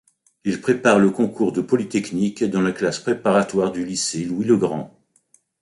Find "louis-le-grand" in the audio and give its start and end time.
4.25-4.97